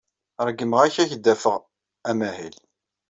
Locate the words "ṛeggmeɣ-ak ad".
0.47-1.09